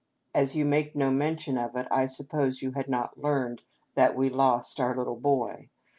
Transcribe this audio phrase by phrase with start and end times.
[0.33, 3.61] "As you make no mention of it, I suppose you had not learned
[3.93, 5.69] that we lost our little boy.